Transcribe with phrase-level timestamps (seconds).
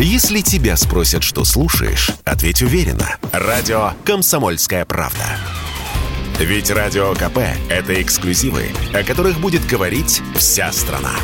[0.00, 3.16] Если тебя спросят, что слушаешь, ответь уверенно.
[3.32, 5.24] Радио «Комсомольская правда».
[6.38, 7.38] Ведь Радио КП–
[7.68, 11.14] это эксклюзивы, о которых будет говорить вся страна.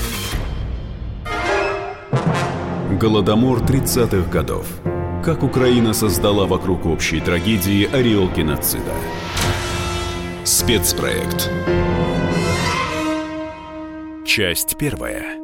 [2.98, 4.66] Голодомор 30-х годов.
[5.24, 8.92] Как Украина создала вокруг общей трагедии ореол геноцида.
[10.42, 11.48] Спецпроект.
[14.26, 15.43] Часть первая.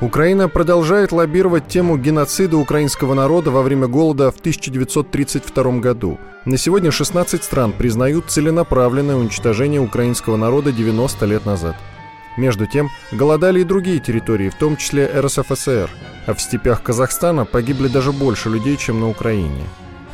[0.00, 6.18] Украина продолжает лоббировать тему геноцида украинского народа во время голода в 1932 году.
[6.44, 11.76] На сегодня 16 стран признают целенаправленное уничтожение украинского народа 90 лет назад.
[12.36, 15.88] Между тем, голодали и другие территории, в том числе РСФСР,
[16.26, 19.62] а в степях Казахстана погибли даже больше людей, чем на Украине.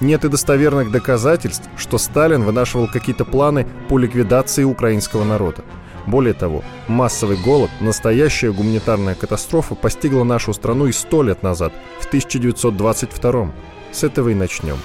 [0.00, 5.62] Нет и достоверных доказательств, что Сталин вынашивал какие-то планы по ликвидации украинского народа.
[6.06, 12.06] Более того, массовый голод, настоящая гуманитарная катастрофа постигла нашу страну и сто лет назад, в
[12.06, 13.52] 1922
[13.92, 14.78] С этого и начнем.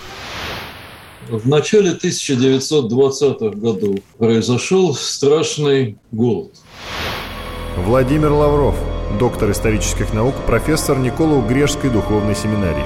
[1.30, 6.52] В начале 1920-х годов произошел страшный голод.
[7.78, 8.76] Владимир Лавров,
[9.20, 12.86] доктор исторических наук, профессор Николау-Грешской духовной семинарии.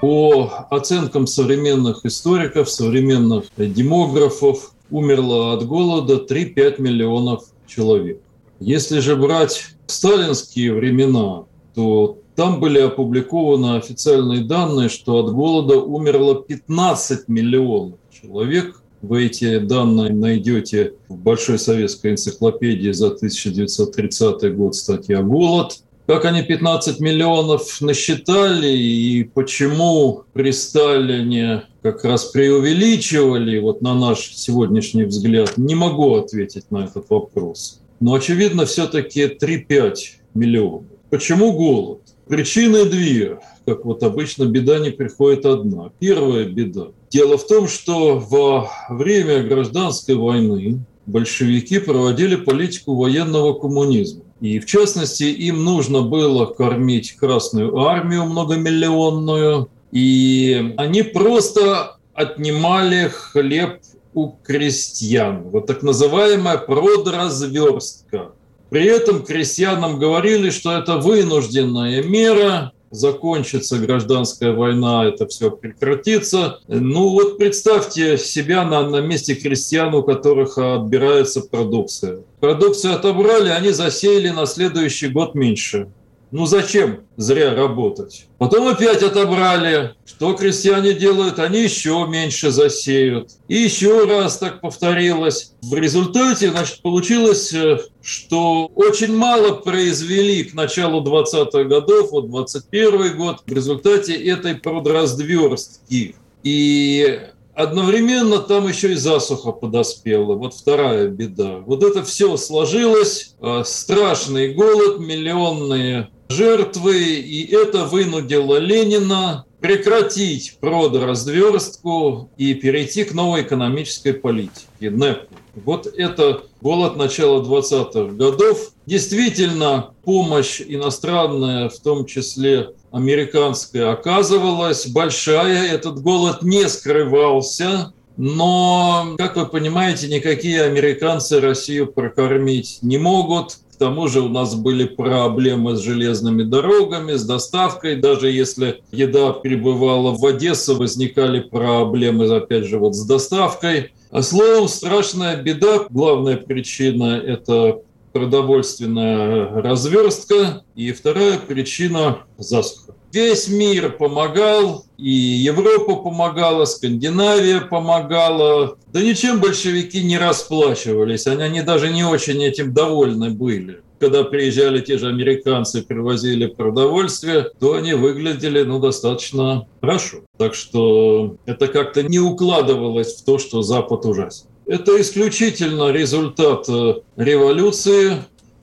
[0.00, 8.20] По оценкам современных историков, современных демографов, умерло от голода 3-5 миллионов человек.
[8.58, 16.42] Если же брать сталинские времена, то там были опубликованы официальные данные, что от голода умерло
[16.42, 18.82] 15 миллионов человек.
[19.02, 25.82] Вы эти данные найдете в Большой советской энциклопедии за 1930 год статья «Голод».
[26.10, 34.34] Как они 15 миллионов насчитали и почему при Сталине как раз преувеличивали, вот на наш
[34.34, 37.80] сегодняшний взгляд, не могу ответить на этот вопрос.
[38.00, 39.94] Но, очевидно, все-таки 3-5
[40.34, 40.82] миллионов.
[41.10, 42.00] Почему голод?
[42.26, 43.38] Причины две.
[43.64, 45.92] Как вот обычно, беда не приходит одна.
[46.00, 46.88] Первая беда.
[47.10, 54.24] Дело в том, что во время гражданской войны большевики проводили политику военного коммунизма.
[54.40, 63.80] И в частности, им нужно было кормить Красную Армию многомиллионную, и они просто отнимали хлеб
[64.14, 65.42] у крестьян.
[65.50, 68.32] Вот так называемая продразверстка.
[68.70, 76.58] При этом крестьянам говорили, что это вынужденная мера, закончится гражданская война, это все прекратится.
[76.66, 82.20] Ну вот представьте себя на, на месте крестьян, у которых отбирается продукция.
[82.40, 85.88] Продукцию отобрали, они засеяли на следующий год меньше.
[86.32, 88.26] Ну зачем зря работать?
[88.38, 89.94] Потом опять отобрали.
[90.06, 91.40] Что крестьяне делают?
[91.40, 93.32] Они еще меньше засеют.
[93.48, 95.54] И еще раз так повторилось.
[95.60, 103.16] В результате, значит, получилось, э, что очень мало произвели к началу 20-х годов, вот 21
[103.16, 106.14] год, в результате этой продразверстки.
[106.44, 107.20] И
[107.54, 110.34] одновременно там еще и засуха подоспела.
[110.34, 111.58] Вот вторая беда.
[111.66, 113.34] Вот это все сложилось.
[113.40, 123.42] Э, страшный голод, миллионные жертвы, и это вынудило Ленина прекратить продразверстку и перейти к новой
[123.42, 125.28] экономической политике, НЭП.
[125.54, 128.70] Вот это голод начала 20-х годов.
[128.86, 135.72] Действительно, помощь иностранная, в том числе американская, оказывалась большая.
[135.72, 137.92] Этот голод не скрывался.
[138.16, 144.84] Но, как вы понимаете, никакие американцы Россию прокормить не могут тому же у нас были
[144.84, 147.96] проблемы с железными дорогами, с доставкой.
[147.96, 153.92] Даже если еда прибывала в Одессу, возникали проблемы, опять же, вот с доставкой.
[154.10, 155.86] А словом, страшная беда.
[155.88, 157.80] Главная причина– это
[158.12, 160.62] продовольственная разверстка.
[160.74, 162.89] И вторая причина– засуха.
[163.12, 168.76] Весь мир помогал, и Европа помогала, Скандинавия помогала.
[168.92, 173.82] Да ничем большевики не расплачивались, они, они даже не очень этим довольны были.
[173.98, 180.18] Когда приезжали те же американцы, привозили продовольствие, то они выглядели ну, достаточно хорошо.
[180.38, 184.46] Так что это как-то не укладывалось в то, что Запад ужасен.
[184.66, 188.18] Это исключительно результат э, революции,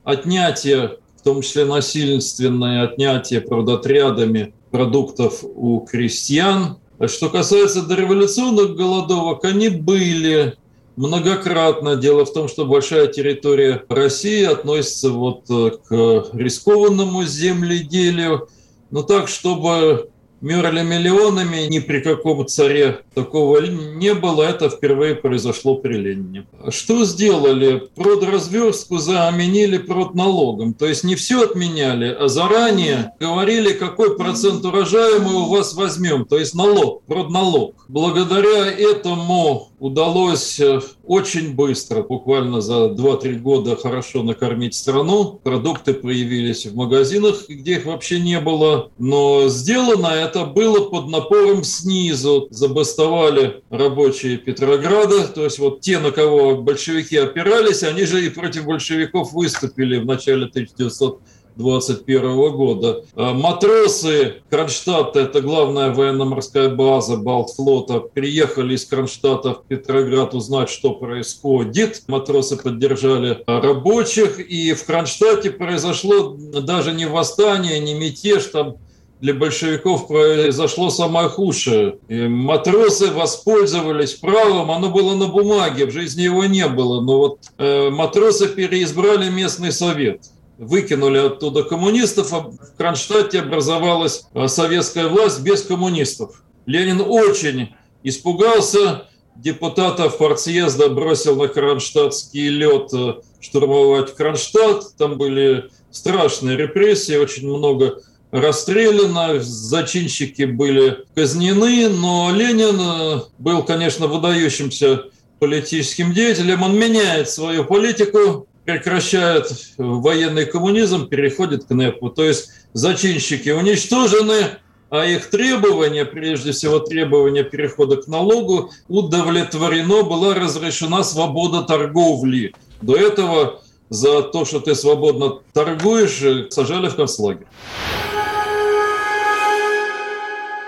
[0.05, 6.77] отнятие том числе насильственное отнятие продотрядами продуктов у крестьян.
[7.05, 10.55] Что касается дореволюционных голодовок, они были
[10.95, 11.97] многократно.
[11.97, 18.47] Дело в том, что большая территория России относится вот э, к рискованному земледелию.
[18.89, 20.09] Но так, чтобы
[20.41, 26.45] мерли миллионами, ни при каком царе такого не было, это впервые произошло при Ленине.
[26.69, 27.83] Что сделали?
[27.95, 35.43] Продразверстку заменили продналогом, то есть не все отменяли, а заранее говорили, какой процент урожая мы
[35.43, 37.85] у вас возьмем, то есть налог, продналог.
[37.87, 45.39] Благодаря этому удалось э, очень быстро, буквально за 2-3 года хорошо накормить страну.
[45.43, 48.91] Продукты появились в магазинах, где их вообще не было.
[48.97, 52.47] Но сделано это было под напором снизу.
[52.49, 58.65] Забастовали рабочие Петрограда, то есть вот те, на кого большевики опирались, они же и против
[58.65, 61.21] большевиков выступили в начале 1900
[61.57, 63.03] 2021 года.
[63.15, 70.91] А матросы Кронштадта, это главная военно-морская база Балтфлота, приехали из Кронштадта в Петроград узнать, что
[70.91, 72.03] происходит.
[72.07, 78.77] Матросы поддержали рабочих, и в Кронштадте произошло даже не восстание, не мятеж, там
[79.19, 81.97] для большевиков произошло самое худшее.
[82.07, 87.39] И матросы воспользовались правом, оно было на бумаге, в жизни его не было, но вот
[87.57, 90.21] э, матросы переизбрали местный совет
[90.57, 96.43] выкинули оттуда коммунистов, а в Кронштадте образовалась а, советская власть без коммунистов.
[96.65, 104.95] Ленин очень испугался, депутатов партсъезда бросил на кронштадтский лед э, штурмовать Кронштадт.
[104.97, 108.01] Там были страшные репрессии, очень много
[108.31, 115.03] расстреляно, зачинщики были казнены, но Ленин э, был, конечно, выдающимся
[115.39, 116.63] политическим деятелем.
[116.63, 122.09] Он меняет свою политику, прекращает военный коммунизм, переходит к НЭПу.
[122.09, 124.57] То есть зачинщики уничтожены,
[124.89, 132.53] а их требования, прежде всего требования перехода к налогу, удовлетворено, была разрешена свобода торговли.
[132.81, 137.47] До этого за то, что ты свободно торгуешь, сажали в концлагерь.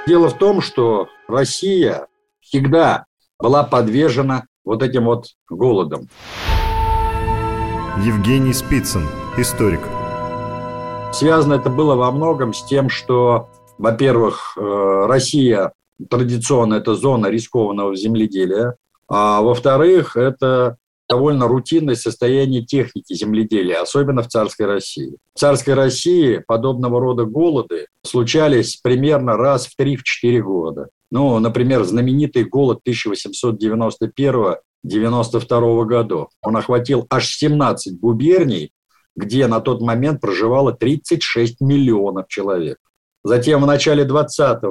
[0.07, 2.07] Дело в том, что Россия
[2.39, 3.05] всегда
[3.37, 6.07] была подвержена вот этим вот голодом.
[8.05, 9.03] Евгений Спицын,
[9.37, 9.81] историк.
[11.11, 15.73] Связано это было во многом с тем, что, во-первых, э, Россия
[16.09, 18.77] традиционно это зона рискованного земледелия,
[19.09, 20.77] а во-вторых, это
[21.09, 25.17] довольно рутинное состояние техники земледелия, особенно в царской России.
[25.35, 30.87] В царской России подобного рода голоды случались примерно раз в 3-4 года.
[31.11, 36.29] Ну, например, знаменитый голод 1891 92 году.
[36.41, 38.71] Он охватил аж 17 губерний,
[39.15, 42.77] где на тот момент проживало 36 миллионов человек.
[43.23, 44.61] Затем в начале 20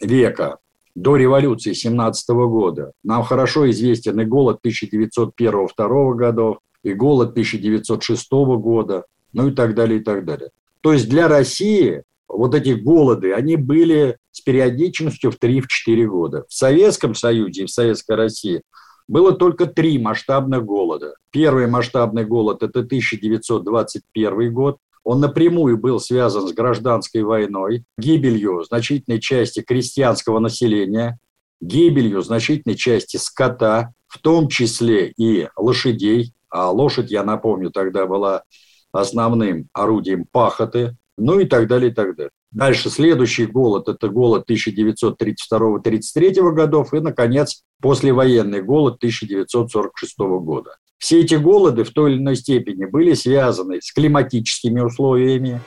[0.00, 0.58] века,
[0.94, 9.04] до революции 17 года, нам хорошо известен и голод 1901-1902 годов, и голод 1906 года,
[9.32, 10.50] ну и так далее, и так далее.
[10.80, 15.62] То есть для России вот эти голоды, они были с периодичностью в 3-4
[16.06, 16.44] года.
[16.48, 18.62] В Советском Союзе и в Советской России–
[19.06, 21.14] было только три масштабных голода.
[21.30, 24.78] Первый масштабный голод– это 1921 год.
[25.02, 31.18] Он напрямую был связан с гражданской войной, гибелью значительной части крестьянского населения,
[31.60, 36.32] гибелью значительной части скота, в том числе и лошадей.
[36.48, 38.44] А лошадь, я напомню, тогда была
[38.92, 42.30] основным орудием пахоты, ну и так далее, и так далее.
[42.50, 50.76] Дальше следующий голод– это голод 1932-33 годов и, наконец, послевоенный голод 1946 года.
[50.98, 55.60] Все эти голоды в той или иной степени были связаны с климатическими условиями.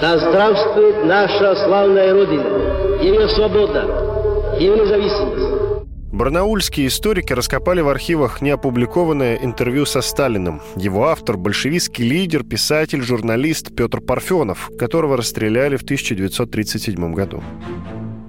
[0.00, 5.71] Да здравствует наша славная Родина, ее свобода, ее независимость.
[6.12, 10.60] Барнаульские историки раскопали в архивах неопубликованное интервью со Сталиным.
[10.76, 17.42] Его автор– большевистский лидер, писатель, журналист Петр Парфенов, которого расстреляли в 1937 году.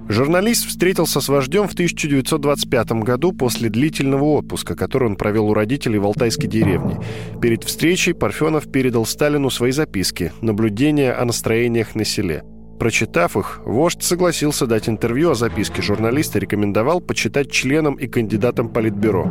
[0.08, 5.98] Журналист встретился с вождем в 1925 году после длительного отпуска, который он провел у родителей
[5.98, 7.00] в Алтайской деревне.
[7.42, 12.44] Перед встречей Парфенов передал Сталину свои записки, наблюдения о настроениях на селе–
[12.84, 19.30] Прочитав их, вождь согласился дать интервью, а записки журналиста рекомендовал почитать членам и кандидатам Политбюро.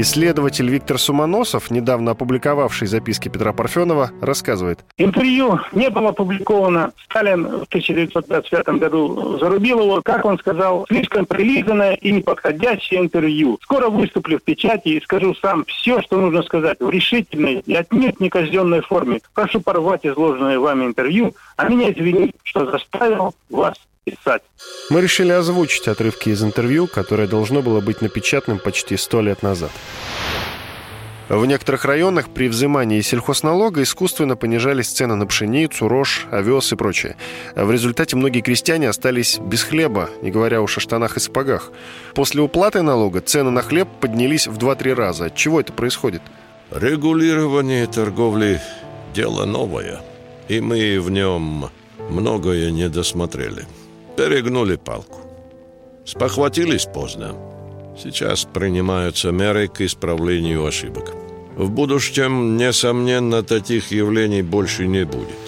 [0.00, 4.78] Исследователь Виктор Сумоносов, недавно опубликовавший записки Петра Парфенова, рассказывает.
[4.96, 6.92] Интервью не было опубликовано.
[7.06, 13.58] Сталин в 1925 году зарубил его, как он сказал, слишком прилизанное и неподходящее интервью.
[13.60, 18.20] Скоро выступлю в печати и скажу сам все, что нужно сказать в решительной и отнюдь
[18.20, 19.18] не казенной форме.
[19.34, 23.74] Прошу порвать изложенное вами интервью, а меня извинить, что заставил вас
[24.10, 24.42] писать.
[24.90, 29.70] Мы решили озвучить отрывки из интервью, которое должно было быть напечатанным почти сто лет назад.
[31.28, 37.16] В некоторых районах при взимании сельхозналога искусственно понижались цены на пшеницу, рожь, овес и прочее.
[37.54, 41.70] В результате многие крестьяне остались без хлеба, не говоря уж о штанах и сапогах.
[42.14, 45.26] После уплаты налога цены на хлеб поднялись в 2-3 раза.
[45.26, 46.22] От чего это происходит?
[46.70, 48.60] Регулирование торговли–
[49.14, 50.00] дело новое,
[50.48, 51.70] и мы в нем
[52.08, 53.66] многое не досмотрели.
[54.18, 55.20] Перегнули палку.
[56.04, 57.36] Спохватились поздно.
[57.96, 61.14] Сейчас принимаются меры к исправлению ошибок.
[61.54, 65.38] В будущем, несомненно, таких явлений больше не будет.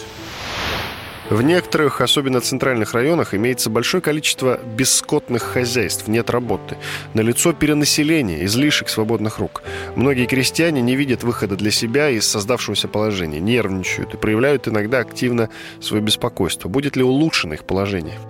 [1.30, 6.76] В некоторых, особенно центральных районах, имеется большое количество бесскотных хозяйств, нет работы.
[7.12, 9.64] Налицо перенаселение, излишек свободных рук.
[9.96, 15.50] Многие крестьяне не видят выхода для себя из создавшегося положения, нервничают и проявляют иногда активно
[15.80, 16.68] свое беспокойство.
[16.68, 18.20] Будет ли улучшено их положение?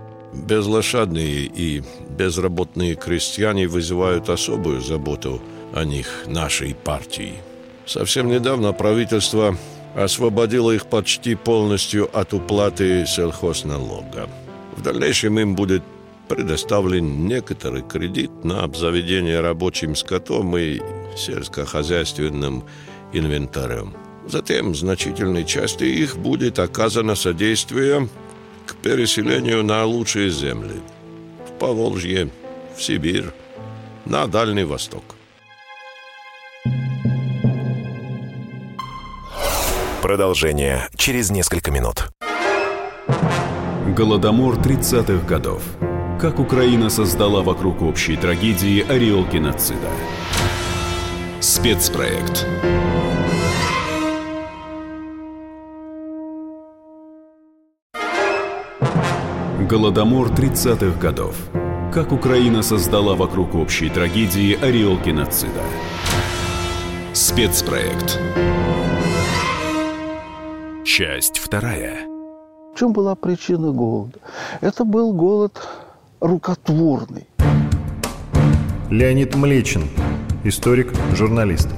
[0.46, 1.82] Безлошадные и
[2.18, 5.40] безработные крестьяне вызывают особую заботу
[5.74, 7.34] о них нашей партии.
[7.86, 9.56] Совсем недавно правительство
[9.94, 14.28] освободило их почти полностью от уплаты сельхозналога.
[14.76, 15.82] В дальнейшем им будет
[16.28, 20.80] предоставлен некоторый кредит на обзаведение рабочим скотом и
[21.16, 22.64] сельскохозяйственным
[23.12, 23.94] инвентарем.
[24.26, 28.08] Затем значительной части их будет оказано содействие
[28.66, 30.80] к переселению на лучшие земли.
[31.46, 32.30] В Поволжье,
[32.76, 33.26] в Сибирь,
[34.04, 35.04] на Дальний Восток.
[40.02, 42.08] Продолжение через несколько минут.
[43.96, 45.62] Голодомор 30-х годов.
[46.20, 49.90] Как Украина создала вокруг общей трагедии ореол геноцида.
[51.40, 52.46] Спецпроект.
[59.70, 61.36] Голодомор 30-х годов.
[61.92, 65.62] Как Украина создала вокруг общей трагедии ореол геноцида.
[67.12, 68.18] Спецпроект.
[70.84, 71.98] Часть вторая.
[72.74, 74.18] В чем была причина голода?
[74.60, 75.64] Это был голод
[76.18, 77.28] рукотворный.
[78.90, 79.88] Леонид Млечин,
[80.42, 81.68] историк, журналист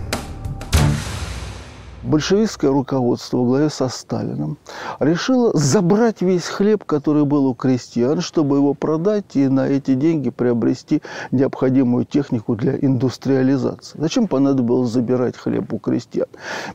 [2.02, 4.58] большевистское руководство во главе со Сталином
[4.98, 10.30] решило забрать весь хлеб, который был у крестьян, чтобы его продать и на эти деньги
[10.30, 13.98] приобрести необходимую технику для индустриализации.
[13.98, 16.26] Зачем понадобилось забирать хлеб у крестьян?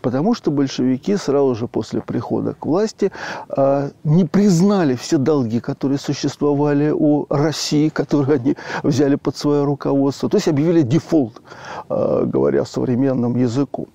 [0.01, 3.11] Потому что большевики сразу же после прихода к власти
[3.49, 10.29] э, не признали все долги, которые существовали у России, которые они взяли под свое руководство.
[10.29, 11.41] То есть объявили дефолт,
[11.89, 13.87] э, говоря современным языком.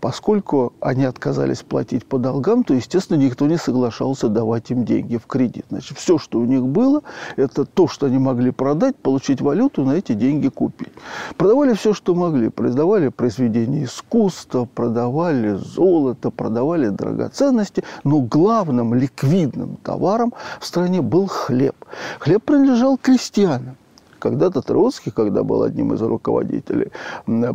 [0.00, 5.26] Поскольку они отказались платить по долгам, то, естественно, никто не соглашался давать им деньги в
[5.26, 5.66] кредит.
[5.70, 7.02] Значит, все, что у них было,
[7.36, 10.92] это то, что они могли продать, получить валюту, на эти деньги купить.
[11.36, 12.48] Продавали все, что могли.
[12.48, 17.84] Продавали произведения искусства, продавали золото, продавали драгоценности.
[18.04, 21.76] Но главным ликвидным товаром в стране был хлеб.
[22.20, 23.76] Хлеб принадлежал крестьянам.
[24.18, 26.90] Когда-то Троцкий, когда был одним из руководителей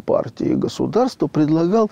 [0.06, 1.92] партии и государства, предлагал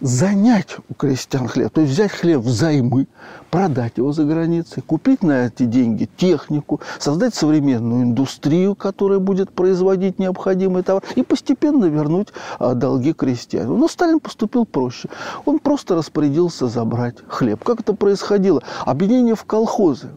[0.00, 3.06] занять у крестьян хлеб, то есть взять хлеб взаймы,
[3.50, 10.18] продать его за границей, купить на эти деньги технику, создать современную индустрию, которая будет производить
[10.18, 12.28] необходимый товар, и постепенно вернуть
[12.58, 13.78] а, долги крестьянам.
[13.78, 15.08] Но Сталин поступил проще.
[15.44, 17.62] Он просто распорядился забрать хлеб.
[17.62, 18.62] Как это происходило?
[18.86, 20.10] Объединение в колхозы,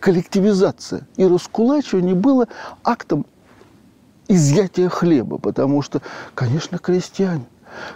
[0.00, 2.48] коллективизация и раскулачивание было
[2.84, 3.26] актом
[4.28, 6.02] изъятия хлеба, потому что,
[6.34, 7.46] конечно, крестьяне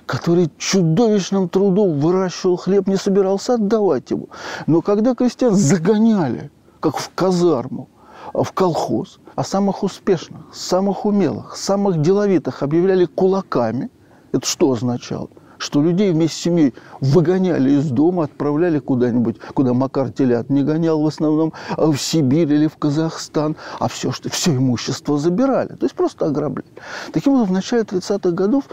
[0.06, 4.28] который чудовищным трудом выращивал хлеб, не собирался отдавать его.
[4.66, 7.88] Но когда крестьян загоняли, как в казарму,
[8.34, 13.90] в колхоз, а самых успешных, самых умелых, самых деловитых объявляли кулаками,
[14.32, 15.28] это что означало?
[15.60, 21.00] Что людей вместе с семьей выгоняли из дома, отправляли куда-нибудь, куда Макар телят не гонял
[21.00, 25.68] в основном, а в Сибирь или в Казахстан, а все, что, все имущество забирали.
[25.68, 26.64] То есть просто ограбли.
[27.12, 28.64] Таким образом, в начале 30-х годов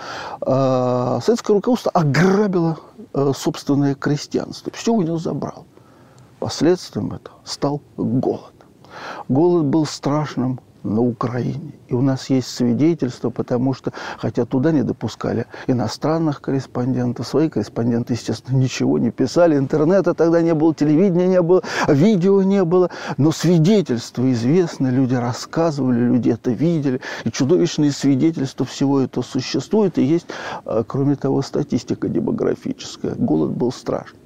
[0.41, 2.77] э, советское руководство ограбило
[3.13, 4.71] э, собственное крестьянство.
[4.73, 5.65] Все у него забрало.
[6.39, 8.53] Последствием этого стал голод.
[9.27, 11.73] Голод был страшным на Украине.
[11.87, 18.13] И у нас есть свидетельства, потому что, хотя туда не допускали иностранных корреспондентов, свои корреспонденты,
[18.13, 23.31] естественно, ничего не писали, интернета тогда не было, телевидения не было, видео не было, но
[23.31, 30.27] свидетельства известны, люди рассказывали, люди это видели, и чудовищные свидетельства всего этого существуют, и есть,
[30.65, 33.15] а, кроме того, статистика демографическая.
[33.15, 34.19] Голод был страшный.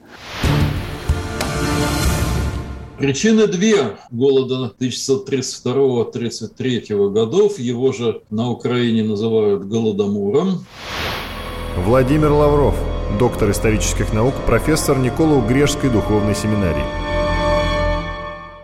[3.02, 7.58] Причины две голода 1932-1933 годов.
[7.58, 10.64] Его же на Украине называют голодомором.
[11.78, 12.76] Владимир Лавров,
[13.18, 16.86] доктор исторических наук, профессор Никола-Угрешской духовной семинарии.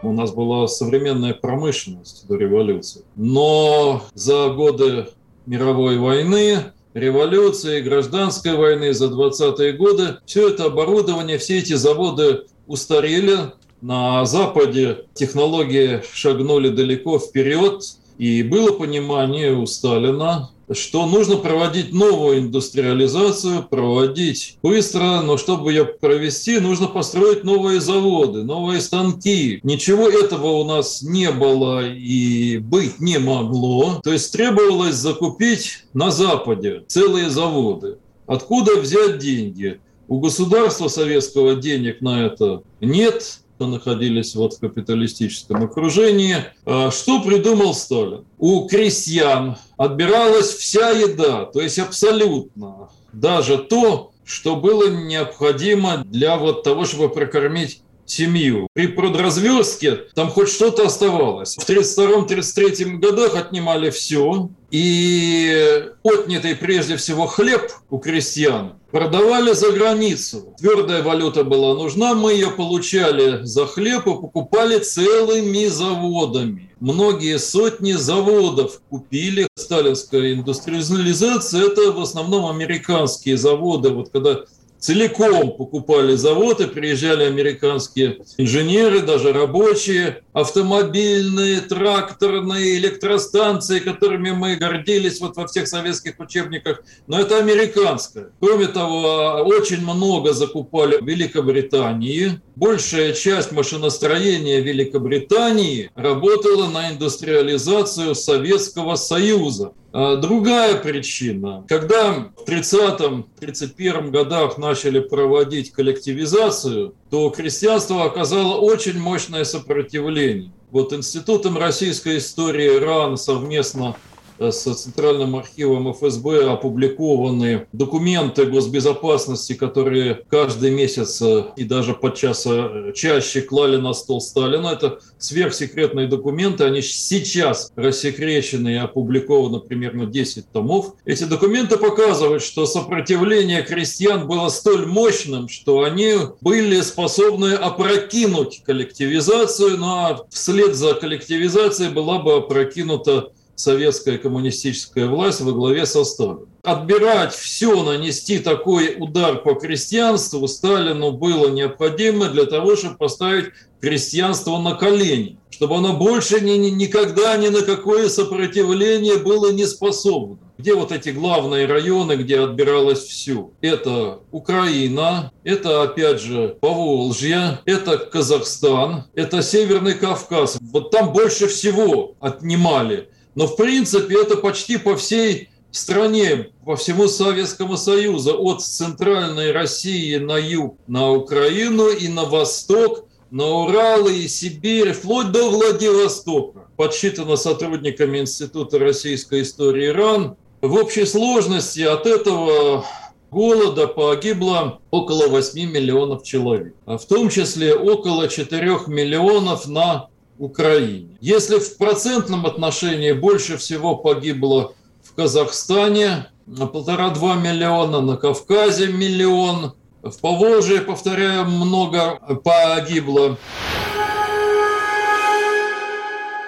[0.03, 3.01] У нас была современная промышленность до революции.
[3.15, 5.07] Но за годы
[5.47, 6.59] мировой войны
[6.93, 13.37] революции, гражданской войны, за 20-е годы, все это оборудование, все эти заводы устарели.
[13.81, 17.83] На Западе технологии шагнули далеко вперед,
[18.17, 25.85] и было понимание у Сталина, что нужно проводить новую индустриализацию, проводить быстро, но чтобы ее
[25.85, 29.59] провести, нужно построить новые заводы, новые станки.
[29.63, 34.01] Ничего этого у нас не было и быть не могло.
[34.03, 37.97] То есть требовалось закупить на Западе целые заводы.
[38.25, 39.79] Откуда взять деньги?
[40.09, 46.37] У государства советского денег на это нет, находились вот в капиталистическом окружении.
[46.65, 48.25] А что придумал Сталин?
[48.37, 52.89] У крестьян отбиралась вся еда, то есть абсолютно.
[53.13, 58.67] Даже то, что было необходимо для вот того, чтобы прокормить семью.
[58.73, 61.55] При продразверстке там хоть что-то оставалось.
[61.55, 70.55] В 1932-1933 годах отнимали все, и отнятый прежде всего хлеб у крестьян продавали за границу.
[70.57, 76.71] Твердая валюта была нужна, мы ее получали за хлеб и покупали целыми заводами.
[76.79, 79.47] Многие сотни заводов купили.
[79.55, 83.89] Сталинская индустриализация– это в основном американские заводы.
[83.89, 84.41] Вот когда
[84.79, 95.35] целиком покупали заводы, приезжали американские инженеры, даже рабочие, автомобильные, тракторные, электростанции, которыми мы гордились вот
[95.35, 98.29] во всех советских учебниках, но это американское.
[98.39, 102.39] Кроме того, очень много закупали в Великобритании.
[102.55, 109.73] Большая часть машиностроения Великобритании работала на индустриализацию Советского Союза.
[109.99, 111.65] А другая причина.
[111.67, 120.51] Когда в 30-31 годах начали проводить коллективизацию, то крестьянство оказало очень мощное сопротивление.
[120.69, 123.95] Вот Институтом российской истории РАН совместно
[124.39, 132.91] с Центральным архивом ФСБ опубликованы документы госбезопасности, которые каждый месяц э, и даже подчас э,
[132.95, 134.67] чаще клали на стол Сталина.
[134.67, 140.93] Это сверхсекретные документы, они сейчас рассекречены и опубликованы примерно 10 томов.
[141.05, 149.77] Эти документы показывают, что сопротивление крестьян было столь мощным, что они были способны опрокинуть коллективизацию,
[149.77, 156.03] но ну, а вслед за коллективизацией была бы опрокинута советская коммунистическая власть во главе со
[156.03, 156.47] Сталином.
[156.63, 163.47] Отбирать все, нанести такой удар по крестьянству Сталину было необходимо для того, чтобы поставить
[163.81, 169.65] крестьянство на колени, чтобы оно больше ни, ни, никогда ни на какое сопротивление было не
[169.65, 170.37] способно.
[170.57, 173.51] Где вот эти главные районы, где отбиралось все?
[173.61, 180.57] Это Украина, это опять же Поволжье, это Казахстан, это Северный Кавказ.
[180.73, 183.09] Вот там больше всего отнимали.
[183.37, 190.15] Но в принципе это почти по всей стране, по всему Советскому Союзу, от центральной России
[190.15, 196.61] на юг, на Украину и на восток, на Урал и Сибирь, вплоть до Владивостока.
[196.77, 200.35] Подсчитано сотрудниками Института российской истории РАН.
[200.63, 202.85] В общей сложности от этого
[203.29, 211.17] голода погибло около 8 миллионов человек, а в том числе около 4 миллионов на Украине.
[211.21, 214.73] Если в процентном отношении больше всего погибло
[215.03, 223.37] в Казахстане, полтора-два миллиона, на Кавказе миллион, в Поволжье, повторяю, много погибло.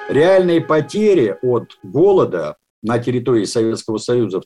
[0.08, 4.45] Реальные потери от голода на территории Советского Союза в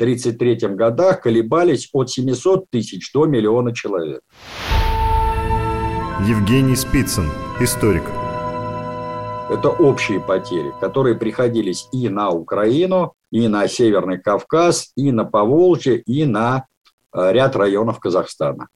[0.00, 4.22] 1932-1933 годах колебались от 700 тысяч до миллиона человек.
[6.26, 8.04] Евгений Спицын, историк.
[9.50, 15.98] Это общие потери, которые приходились и на Украину, и на Северный Кавказ, и на Поволжье,
[15.98, 16.66] и на
[17.12, 18.68] э, ряд районов Казахстана.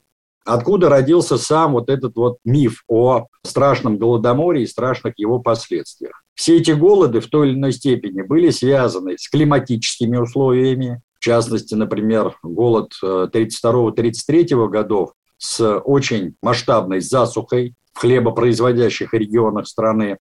[0.45, 6.25] Откуда родился сам вот этот вот миф о страшном голодоморе и страшных его последствиях?
[6.35, 11.75] Все эти голоды в той или иной степени были связаны с климатическими условиями, в частности,
[11.75, 20.19] например, голод 32-33 э, годов с очень масштабной засухой в хлебопроизводящих регионах страны,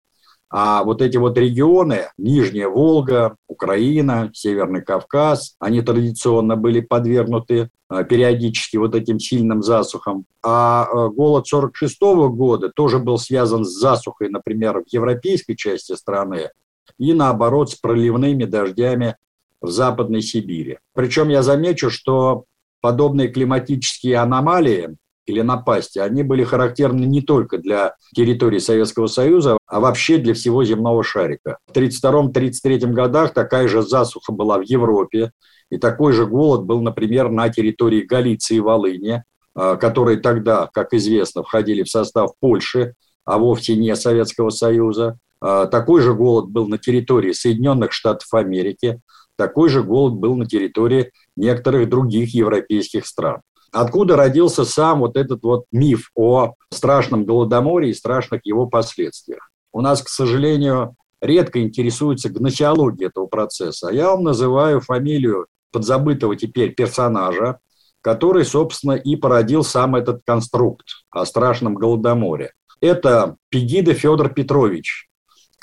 [0.55, 8.03] а вот эти вот регионы, Нижняя Волга, Украина, Северный Кавказ, они традиционно были подвергнуты а,
[8.03, 10.25] периодически вот этим сильным засухам.
[10.43, 16.51] А, а голод 46 года тоже был связан с засухой, например, в европейской части страны,
[16.99, 19.15] и наоборот с проливными дождями
[19.59, 20.77] в Западной Сибири.
[20.93, 22.43] Причем я замечу, что
[22.79, 29.79] подобные климатические аномалии или напасти, они были характерны не только для территории Советского Союза, а
[29.79, 31.57] вообще для всего земного шарика.
[31.67, 35.31] В 1932-1933 годах такая же засуха была в Европе,
[35.69, 39.23] и такой же голод был, например, на территории Галиции и Волыни,
[39.55, 42.93] а, которые тогда, как известно, входили в состав Польши,
[43.25, 45.17] а вовсе не Советского Союза.
[45.41, 48.99] А, такой же голод был на территории Соединенных Штатов Америки,
[49.35, 53.41] такой же голод был на территории некоторых других европейских стран.
[53.73, 59.49] Откуда родился сам вот этот вот миф о страшном голодоморе и страшных его последствиях?
[59.71, 63.89] У нас, к сожалению, редко интересуется гносеологией этого процесса.
[63.89, 67.57] А я вам называю фамилию подзабытого теперь персонажа,
[68.01, 72.51] который, собственно, и породил сам этот конструкт о страшном голодоморе.
[72.79, 75.09] Это Пегида Федор Петрович,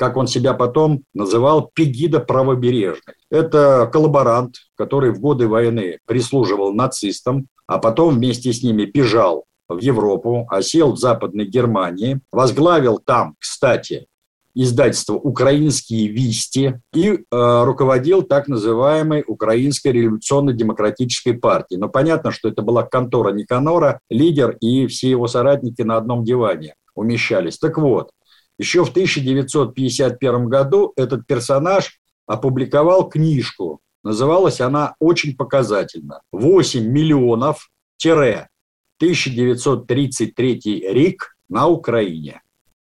[0.01, 3.17] как он себя потом называл, Пегида правобережный.
[3.31, 9.77] Это коллаборант, который в годы войны прислуживал нацистам, а потом вместе с ними бежал в
[9.77, 14.07] Европу, осел в Западной Германии, возглавил там, кстати,
[14.55, 21.79] издательство «Украинские вести» и э, руководил так называемой Украинской революционно-демократической партией.
[21.79, 26.75] Но понятно, что это была контора Никанора, лидер и все его соратники на одном диване
[26.95, 27.59] умещались.
[27.59, 28.11] Так вот,
[28.61, 33.81] еще в 1951 году этот персонаж опубликовал книжку.
[34.05, 36.21] Называлась она очень показательно.
[36.31, 37.71] 8 миллионов
[38.05, 42.43] 1933 РИК на Украине.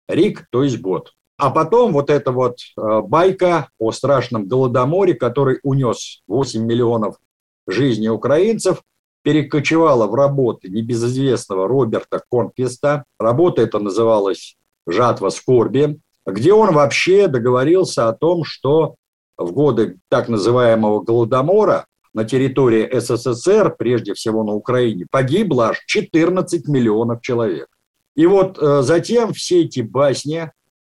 [0.08, 1.12] РИК, то есть год.
[1.36, 7.18] А потом вот эта вот э, байка о страшном голодоморе, который унес 8 миллионов
[7.66, 8.82] жизней украинцев,
[9.22, 13.04] перекочевала в работы небезызвестного Роберта Конквиста.
[13.18, 14.56] Работа эта называлась
[14.90, 18.96] «Жатва скорби», где он вообще договорился о том, что
[19.36, 26.66] в годы так называемого Голодомора на территории СССР, прежде всего на Украине, погибло аж 14
[26.68, 27.68] миллионов человек.
[28.14, 30.50] И вот э, затем все эти басни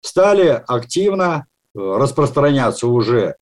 [0.02, 3.36] стали активно э, распространяться уже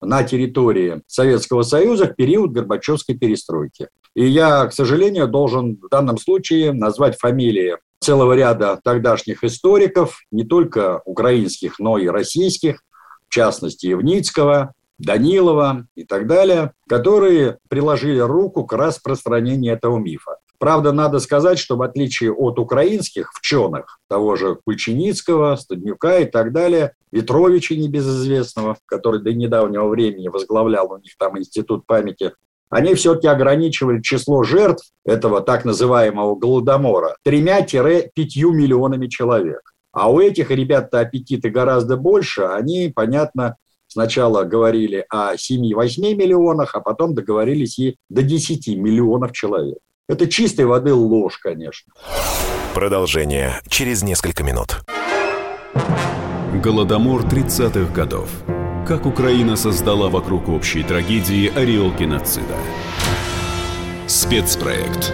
[0.00, 3.88] на территории Советского Союза в период Горбачевской перестройки.
[4.14, 10.44] И я, к сожалению, должен в данном случае назвать фамилии целого ряда тогдашних историков, не
[10.44, 12.82] только украинских, но и российских,
[13.28, 20.36] в частности, Евницкого, Данилова и так далее, которые приложили руку к распространению этого мифа.
[20.58, 26.52] Правда, надо сказать, что в отличие от украинских вченых, того же Кульчиницкого, Стаднюка и так
[26.52, 32.32] далее, Ветровича небезызвестного, который до недавнего времени возглавлял у них там институт памяти,
[32.74, 39.60] они все-таки ограничивали число жертв этого так называемого голодомора тремя-пятью миллионами человек.
[39.92, 42.42] А у этих ребят-то аппетиты гораздо больше.
[42.42, 43.54] Они, понятно,
[43.86, 49.78] сначала говорили о 7-8 миллионах, а потом договорились и до 10 миллионов человек.
[50.08, 51.92] Это чистой воды ложь, конечно.
[52.74, 54.80] Продолжение через несколько минут.
[56.60, 58.28] Голодомор 30-х годов.
[58.86, 62.54] Как Украина создала вокруг общей трагедии ореол геноцида.
[64.06, 65.10] Спецпроект.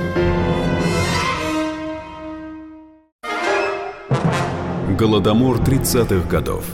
[4.98, 6.64] Голодомор 30-х годов.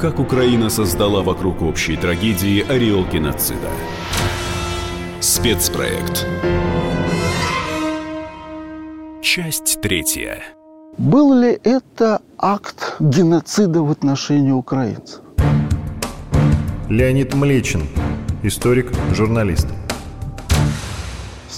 [0.00, 3.68] Как Украина создала вокруг общей трагедии ореол геноцида.
[5.20, 6.26] Спецпроект.
[9.20, 10.42] Часть третья.
[10.96, 15.27] Был ли это акт геноцида в отношении украинцев?
[16.90, 17.82] Леонид Млечин,
[18.42, 19.77] историк, журналист.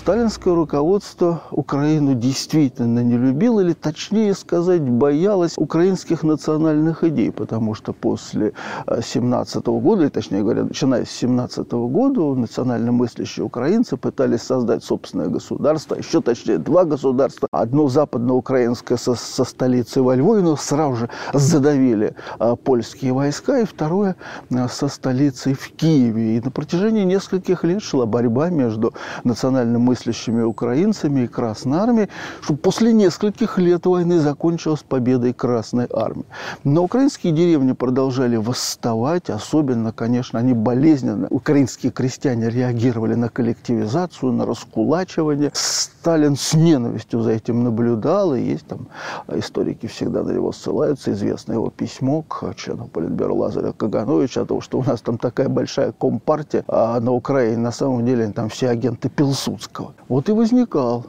[0.00, 7.92] Сталинское руководство Украину действительно не любило, или точнее сказать, боялось украинских национальных идей, потому что
[7.92, 8.54] после
[8.88, 15.28] 17 года, или точнее говоря, начиная с 17 года, национально мыслящие украинцы пытались создать собственное
[15.28, 17.46] государство, еще точнее два государства.
[17.52, 23.66] Одно западноукраинское со, со столицей во Львове, но сразу же задавили а, польские войска, и
[23.66, 24.16] второе
[24.50, 26.38] а, со столицей в Киеве.
[26.38, 32.08] И на протяжении нескольких лет шла борьба между национальным мыслящими украинцами и Красной Армией,
[32.42, 36.24] что после нескольких лет войны закончилась победой Красной Армии.
[36.62, 41.26] Но украинские деревни продолжали восставать, особенно, конечно, они болезненно.
[41.30, 45.50] Украинские крестьяне реагировали на коллективизацию, на раскулачивание.
[45.54, 48.86] Сталин с ненавистью за этим наблюдал, и есть там
[49.28, 51.10] историки всегда на него ссылаются.
[51.10, 55.48] Известно его письмо к члену Политбюро Лазаря Кагановича о том, что у нас там такая
[55.48, 59.79] большая компартия, а на Украине на самом деле там все агенты Пилсудского.
[60.08, 61.04] Вот и возникал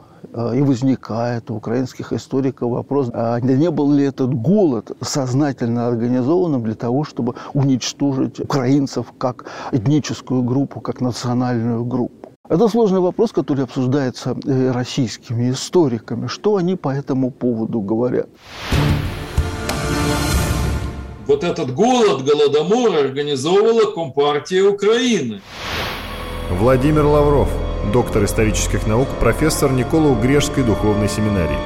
[0.54, 6.74] и возникает у украинских историков вопрос, а не был ли этот голод сознательно организованным для
[6.74, 12.30] того, чтобы уничтожить украинцев как этническую группу, как национальную группу.
[12.48, 14.36] Это сложный вопрос, который обсуждается
[14.72, 16.28] российскими историками.
[16.28, 18.28] Что они по этому поводу говорят?
[21.26, 25.40] Вот этот голод, голодомор организовывала Компартия Украины.
[26.50, 27.48] Владимир Лавров,
[27.92, 31.58] доктор исторических наук, профессор Никола Грешской духовной семинарии.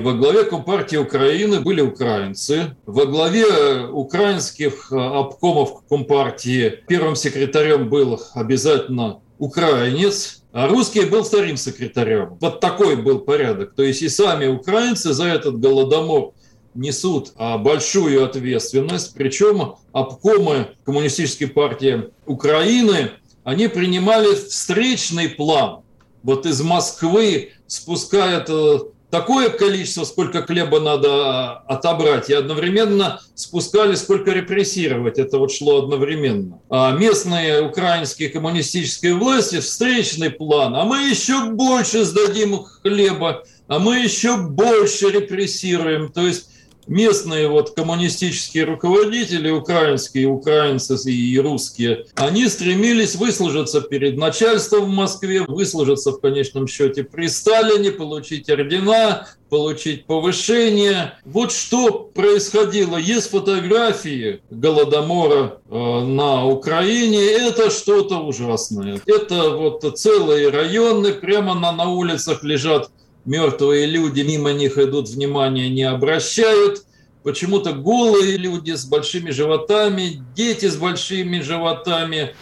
[0.00, 2.76] Во главе Компартии Украины были украинцы.
[2.84, 11.56] Во главе украинских э, обкомов Компартии первым секретарем был обязательно украинец, а русский был вторым
[11.56, 12.36] секретарем.
[12.40, 13.74] Вот такой был порядок.
[13.74, 16.32] То есть и сами украинцы за этот голодомор
[16.74, 19.14] несут а, большую ответственность.
[19.14, 23.12] Причем обкомы Коммунистической партии Украины,
[23.44, 25.82] они принимали встречный план.
[26.22, 28.78] Вот из Москвы спускают э,
[29.10, 35.18] такое количество, сколько хлеба надо отобрать, и одновременно спускали, сколько репрессировать.
[35.18, 36.60] Это вот шло одновременно.
[36.70, 43.98] А местные украинские коммунистические власти встречный план, а мы еще больше сдадим хлеба, а мы
[43.98, 46.10] еще больше репрессируем.
[46.10, 46.48] То есть
[46.86, 55.42] местные вот коммунистические руководители, украинские, украинцы и русские, они стремились выслужиться перед начальством в Москве,
[55.42, 61.14] выслужиться в конечном счете при Сталине, получить ордена, получить повышение.
[61.24, 62.96] Вот что происходило.
[62.96, 67.24] Есть фотографии Голодомора э, на Украине.
[67.24, 69.00] Это что-то ужасное.
[69.06, 72.90] Это вот целые районы, прямо на, на улицах лежат
[73.24, 76.84] мертвые люди, мимо них идут, внимания не обращают.
[77.22, 82.34] Почему-то голые люди с большими животами, дети с большими животами.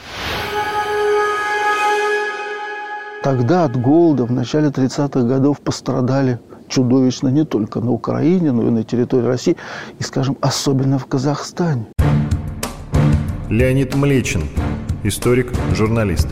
[3.22, 8.70] Тогда от голода в начале 30-х годов пострадали чудовищно не только на Украине, но и
[8.70, 9.56] на территории России,
[10.00, 11.86] и, скажем, особенно в Казахстане.
[13.48, 14.48] Леонид Млечин,
[15.04, 16.28] историк, журналист.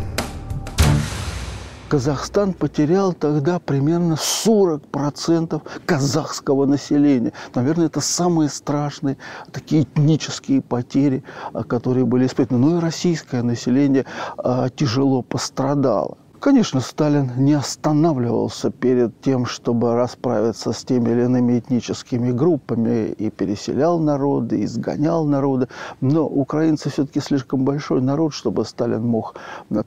[1.91, 7.33] Казахстан потерял тогда примерно 40% казахского населения.
[7.53, 9.17] Наверное, это самые страшные
[9.51, 11.25] такие этнические потери,
[11.67, 12.61] которые были испытаны.
[12.61, 14.07] Ну и российское население
[14.39, 16.17] а, тяжело пострадало.
[16.41, 23.29] Конечно, Сталин не останавливался перед тем, чтобы расправиться с теми или иными этническими группами и
[23.29, 25.69] переселял народы, изгонял народы.
[26.01, 29.35] Но украинцы все-таки слишком большой народ, чтобы Сталин мог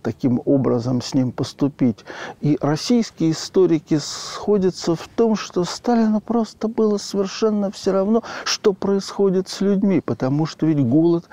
[0.04, 2.06] таким образом с ним поступить.
[2.42, 9.50] И российские историки сходятся в том, что Сталину просто было совершенно все равно, что происходит
[9.50, 11.26] с людьми, потому что ведь голод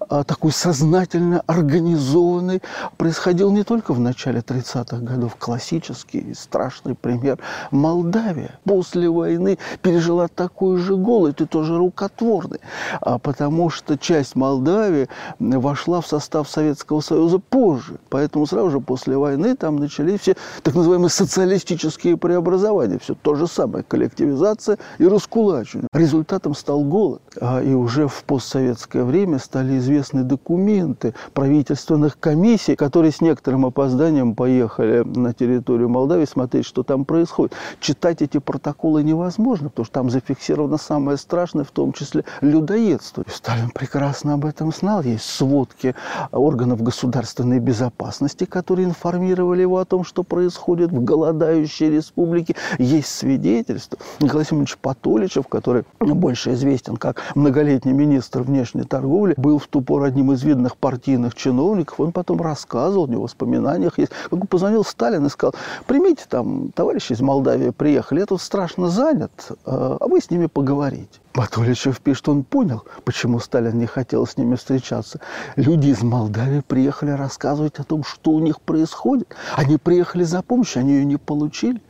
[0.00, 2.60] а, такой сознательно организованный
[2.96, 7.38] происходил не только в начале 30 30-х годов классический страшный пример.
[7.70, 12.60] Молдавия после войны пережила такой же голод и тоже рукотворный,
[13.00, 17.98] а потому что часть Молдавии вошла в состав Советского Союза позже.
[18.08, 22.98] Поэтому сразу же после войны там начались все так называемые социалистические преобразования.
[22.98, 23.84] Все то же самое.
[23.84, 25.88] Коллективизация и раскулачивание.
[25.92, 27.22] Результатом стал голод.
[27.40, 34.34] А, и уже в постсоветское время стали известны документы правительственных комиссий, которые с некоторым опозданием
[34.34, 37.54] поехали поехали на территорию Молдавии смотреть, что там происходит.
[37.80, 43.22] Читать эти протоколы невозможно, потому что там зафиксировано самое страшное, в том числе людоедство.
[43.26, 45.02] И Сталин прекрасно об этом знал.
[45.02, 45.94] Есть сводки
[46.30, 52.54] органов государственной безопасности, которые информировали его о том, что происходит в голодающей республике.
[52.78, 53.98] Есть свидетельства.
[54.20, 60.04] Николай Семенович Патоличев, который больше известен как многолетний министр внешней торговли, был в ту пору
[60.04, 61.98] одним из видных партийных чиновников.
[61.98, 65.54] Он потом рассказывал, у него воспоминаниях есть, как позвонил Сталин и сказал,
[65.86, 70.46] примите там, товарищи из Молдавии приехали, я тут страшно занят, э, а вы с ними
[70.46, 71.20] поговорите.
[71.34, 75.20] Батуличев пишет, он понял, почему Сталин не хотел с ними встречаться.
[75.56, 79.34] Люди из Молдавии приехали рассказывать о том, что у них происходит.
[79.56, 81.80] Они приехали за помощью, они ее не получили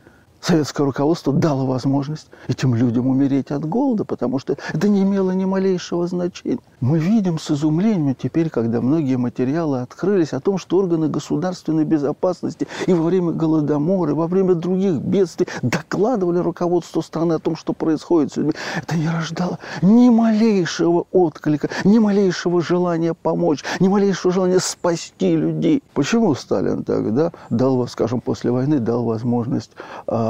[0.45, 5.45] советское руководство дало возможность этим людям умереть от голода, потому что это не имело ни
[5.45, 6.59] малейшего значения.
[6.81, 12.67] Мы видим с изумлением теперь, когда многие материалы открылись о том, что органы государственной безопасности
[12.85, 17.73] и во время Голодомора, и во время других бедствий докладывали руководству страны о том, что
[17.73, 18.53] происходит с людьми.
[18.75, 25.81] Это не рождало ни малейшего отклика, ни малейшего желания помочь, ни малейшего желания спасти людей.
[25.93, 29.71] Почему Сталин тогда дал, скажем, после войны дал возможность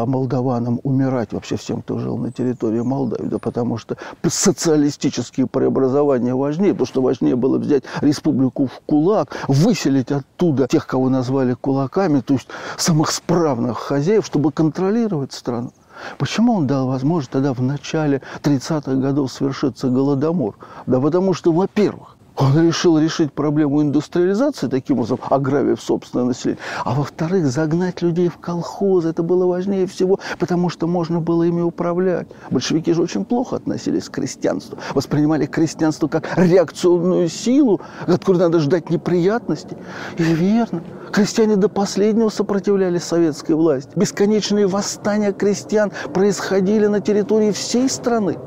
[0.05, 6.73] молдаванам умирать вообще всем, кто жил на территории Молдавии, да потому что социалистические преобразования важнее,
[6.73, 12.33] потому что важнее было взять республику в кулак, выселить оттуда тех, кого назвали кулаками, то
[12.33, 15.71] есть самых справных хозяев, чтобы контролировать страну.
[16.17, 20.55] Почему он дал возможность тогда в начале 30-х годов свершиться голодомор?
[20.85, 26.61] Да потому что, во-первых, он решил решить проблему индустриализации таким образом, ограбив собственное население.
[26.83, 29.09] А во-вторых, загнать людей в колхозы.
[29.09, 32.27] Это было важнее всего, потому что можно было ими управлять.
[32.51, 34.77] Большевики же очень плохо относились к крестьянству.
[34.93, 39.77] Воспринимали крестьянство как реакционную силу, от которой надо ждать неприятностей.
[40.17, 40.83] И верно.
[41.11, 43.91] Крестьяне до последнего сопротивлялись советской власти.
[43.95, 48.37] Бесконечные восстания крестьян происходили на территории всей страны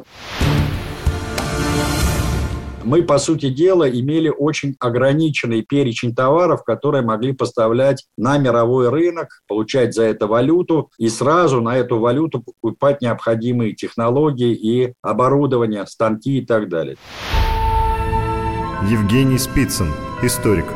[2.85, 9.43] мы, по сути дела, имели очень ограниченный перечень товаров, которые могли поставлять на мировой рынок,
[9.49, 16.39] получать за это валюту и сразу на эту валюту покупать необходимые технологии и оборудование, станки
[16.39, 16.97] и так далее.
[18.89, 19.89] Евгений Спицын,
[20.23, 20.67] историк.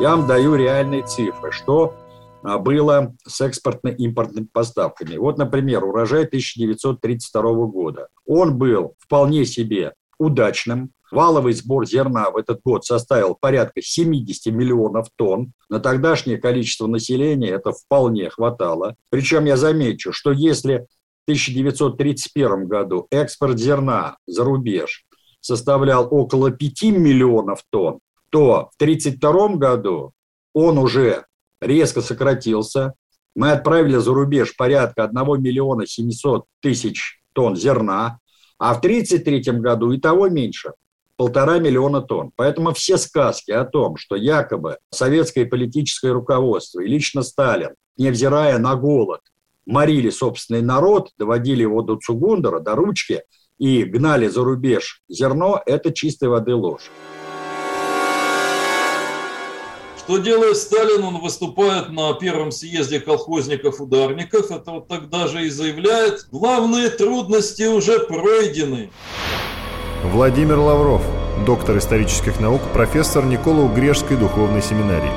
[0.00, 1.94] Я вам даю реальные цифры, что
[2.42, 5.16] а, было с экспортно-импортными поставками.
[5.16, 8.08] Вот, например, урожай 1932 года.
[8.26, 9.92] Он был вполне себе
[10.24, 10.90] удачным.
[11.10, 15.52] Валовый сбор зерна в этот год составил порядка 70 миллионов тонн.
[15.68, 18.96] На тогдашнее количество населения это вполне хватало.
[19.10, 20.86] Причем я замечу, что если
[21.26, 25.04] в 1931 году экспорт зерна за рубеж
[25.40, 30.12] составлял около 5 миллионов тонн, то в 1932 году
[30.52, 31.26] он уже
[31.60, 32.94] резко сократился.
[33.36, 38.18] Мы отправили за рубеж порядка 1 миллиона 700 тысяч тонн зерна,
[38.58, 40.72] а в 1933 году и того меньше
[41.16, 42.32] полтора миллиона тонн.
[42.36, 48.74] Поэтому все сказки о том, что якобы советское политическое руководство и лично Сталин, невзирая на
[48.74, 49.20] голод,
[49.66, 53.22] морили собственный народ, доводили его до Цугундера, до ручки
[53.58, 56.90] и гнали за рубеж зерно, это чистой воды ложь.
[60.04, 61.02] Что делает Сталин?
[61.02, 64.50] Он выступает на первом съезде колхозников-ударников.
[64.50, 68.90] Это вот тогда же и заявляет, главные трудности уже пройдены.
[70.02, 71.00] Владимир Лавров,
[71.46, 75.10] доктор исторических наук, профессор Николау-Грешской духовной семинарии.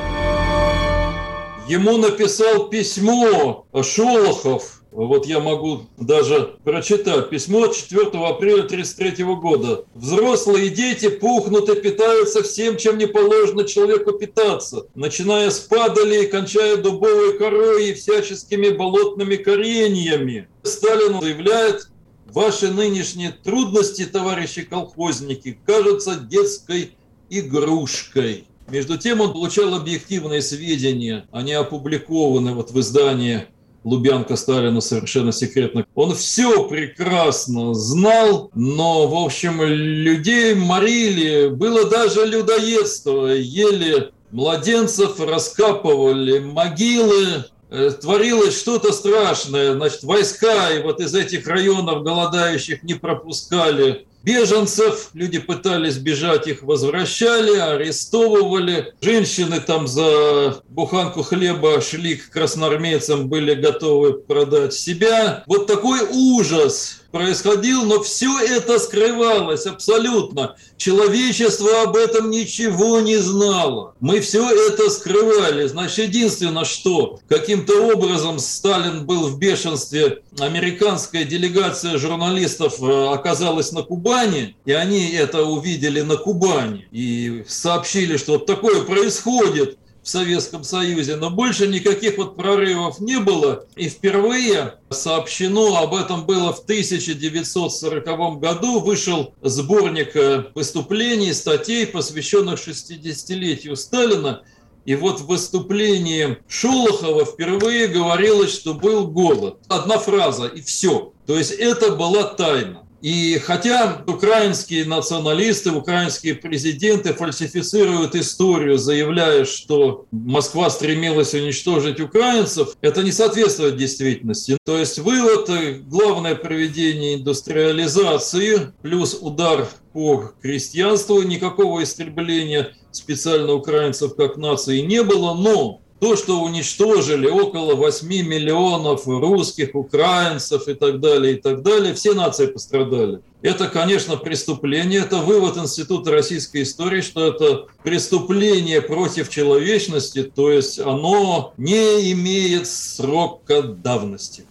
[1.68, 9.86] Ему написал письмо Шолохов, вот я могу даже прочитать письмо 4 апреля 1933 года.
[9.94, 16.28] Взрослые дети пухнут и питаются всем, чем не положено человеку питаться, начиная с падали и
[16.28, 20.48] кончая дубовой корой и всяческими болотными кореньями.
[20.64, 21.90] Сталин заявляет,
[22.26, 26.98] ваши нынешние трудности, товарищи колхозники, кажутся детской
[27.30, 28.48] игрушкой.
[28.70, 33.48] Между тем он получал объективные сведения, они опубликованы вот в издании
[33.88, 35.86] Лубянка Сталина совершенно секретно.
[35.96, 41.48] Он все прекрасно знал, но, в общем, людей морили.
[41.48, 43.28] Было даже людоедство.
[43.28, 49.74] Ели младенцев, раскапывали могилы, э, творилось что-то страшное.
[49.76, 56.62] Значит, войска и вот из этих районов голодающих не пропускали беженцев, люди пытались бежать, их
[56.62, 58.94] возвращали, арестовывали.
[59.00, 65.44] Женщины там за буханку хлеба шли к красноармейцам, были готовы продать себя.
[65.48, 70.56] Вот такой ужас происходил, но все это скрывалось абсолютно.
[70.78, 73.96] Человечество об этом ничего не знало.
[74.00, 75.68] Мы все это скрывали.
[75.68, 83.82] Значит, единственное, что каким-то образом Сталин был в бешенстве, американская делегация журналистов э, оказалась на
[83.82, 90.64] Кубани, и они это увидели на Кубани и сообщили, что вот такое происходит в Советском
[90.64, 93.66] Союзе, но больше никаких вот прорывов не было.
[93.76, 102.58] И впервые сообщено, об этом было в 1940 году, вышел сборник э, выступлений, статей, посвященных
[102.58, 104.44] 60-летию Сталина.
[104.86, 109.58] И вот в выступлении Шолохова впервые говорилось, что был голод.
[109.68, 111.12] Одна фраза и все.
[111.26, 112.87] То есть это была тайна.
[113.02, 123.04] И хотя украинские националисты, украинские президенты фальсифицируют историю, заявляя, что Москва стремилась уничтожить украинцев, это
[123.04, 124.58] не соответствует действительности.
[124.66, 125.50] То есть вывод,
[125.86, 135.34] главное проведение индустриализации плюс удар по крестьянству, никакого истребления специально украинцев как нации не было,
[135.34, 141.94] но то, что уничтожили около 8 миллионов русских, украинцев и так далее, и так далее,
[141.94, 143.20] все нации пострадали.
[143.42, 150.80] Это, конечно, преступление, это вывод Института российской истории, что это преступление против человечности, то есть
[150.80, 154.46] оно не имеет срока давности.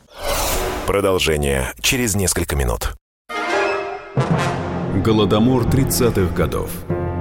[0.87, 2.95] Продолжение через несколько минут.
[5.05, 6.71] Голодомор 30-х годов.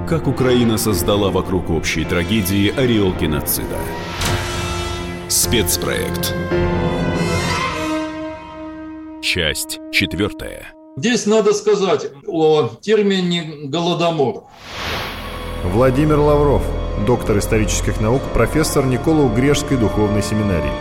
[0.08, 3.76] Как Украина создала вокруг общей трагедии ореол геноцида.
[5.36, 6.32] Спецпроект.
[9.22, 10.72] Часть четвертая.
[10.96, 14.44] Здесь надо сказать о термине «голодомор».
[15.62, 16.62] Владимир Лавров,
[17.06, 20.72] доктор исторических наук, профессор Николау-Грешской духовной семинарии.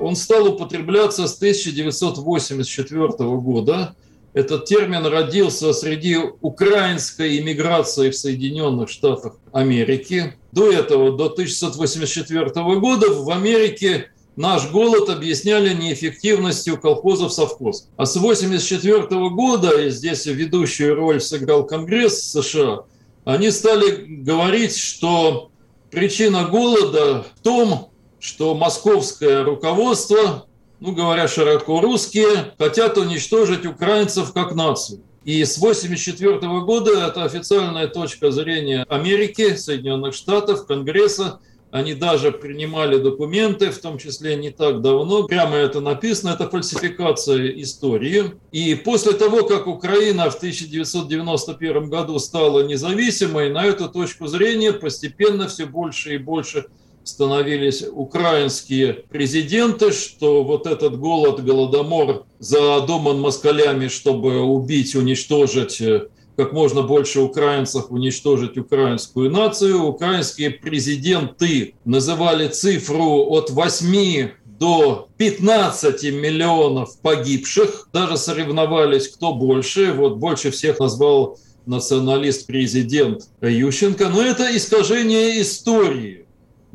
[0.00, 3.08] Он стал употребляться с 1984
[3.40, 3.96] года.
[4.32, 10.34] Этот термин родился среди украинской иммиграции в Соединенных Штатах Америки.
[10.56, 12.48] До этого, до 1984
[12.80, 17.90] года в Америке наш голод объясняли неэффективностью колхозов совхоз.
[17.98, 22.84] А с 1984 года, и здесь ведущую роль сыграл Конгресс США,
[23.26, 25.50] они стали говорить, что
[25.90, 30.46] причина голода в том, что московское руководство,
[30.80, 35.02] ну говоря широко русские, хотят уничтожить украинцев как нацию.
[35.26, 41.40] И с 1984 года это официальная точка зрения Америки, Соединенных Штатов, Конгресса.
[41.72, 45.24] Они даже принимали документы, в том числе не так давно.
[45.24, 48.34] Прямо это написано, это фальсификация истории.
[48.52, 55.48] И после того, как Украина в 1991 году стала независимой, на эту точку зрения постепенно
[55.48, 56.66] все больше и больше
[57.06, 66.52] становились украинские президенты, что вот этот голод, голодомор задуман москалями, чтобы убить, уничтожить э, как
[66.52, 69.84] можно больше украинцев, уничтожить украинскую нацию.
[69.84, 77.88] Украинские президенты называли цифру от 8 до 15 миллионов погибших.
[77.92, 79.92] Даже соревновались, кто больше.
[79.92, 84.08] Вот больше всех назвал националист-президент Ющенко.
[84.08, 86.25] Но это искажение истории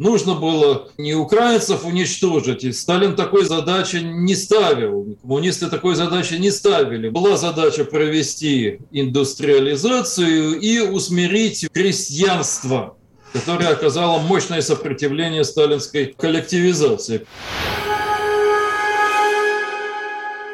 [0.02, 6.49] нужно было не украинцев уничтожить, и Сталин такой задачи не ставил, коммунисты такой задачи не
[6.49, 7.10] ставили.
[7.10, 12.97] Была задача провести индустриализацию и усмирить крестьянство,
[13.32, 17.28] которое оказало мощное сопротивление сталинской коллективизации.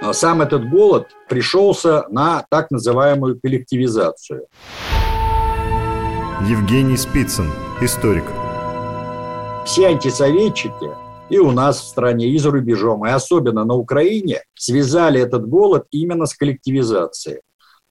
[0.01, 4.47] А сам этот голод пришелся на так называемую коллективизацию.
[6.47, 7.49] Евгений Спицын,
[7.81, 8.25] историк
[9.67, 10.95] все антисоветчики
[11.29, 15.85] и у нас в стране, и за рубежом, и особенно на Украине, связали этот голод
[15.91, 17.41] именно с коллективизацией.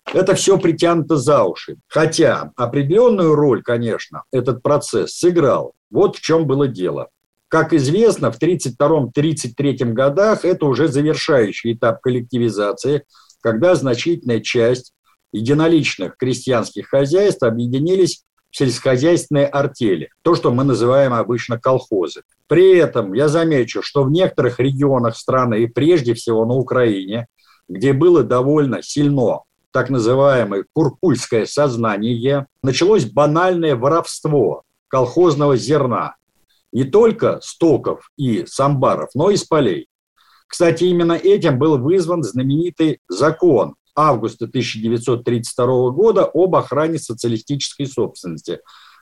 [0.06, 1.76] Это все притянуто за уши.
[1.86, 5.74] Хотя определенную роль, конечно, этот процесс сыграл.
[5.90, 7.08] Вот в чем было дело.
[7.48, 13.04] Как известно, в 1932-1933 годах это уже завершающий этап коллективизации,
[13.42, 14.94] когда значительная часть
[15.30, 22.22] единоличных крестьянских хозяйств объединились сельскохозяйственные артели, то, что мы называем обычно колхозы.
[22.46, 27.26] При этом я замечу, что в некоторых регионах страны, и прежде всего на Украине,
[27.68, 29.40] где было довольно сильно
[29.72, 36.16] так называемое куркульское сознание, началось банальное воровство колхозного зерна.
[36.72, 39.88] Не только стоков и самбаров, но и с полей.
[40.46, 48.60] Кстати, именно этим был вызван знаменитый закон августа 1932 года об охране социалистической собственности,